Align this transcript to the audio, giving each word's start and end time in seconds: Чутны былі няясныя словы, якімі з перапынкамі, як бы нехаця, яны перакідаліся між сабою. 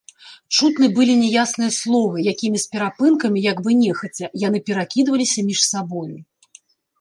Чутны 0.55 0.87
былі 0.99 1.13
няясныя 1.23 1.73
словы, 1.79 2.23
якімі 2.33 2.61
з 2.63 2.71
перапынкамі, 2.71 3.39
як 3.51 3.57
бы 3.67 3.77
нехаця, 3.83 4.31
яны 4.47 4.63
перакідаліся 4.71 5.39
між 5.51 5.61
сабою. 5.69 6.15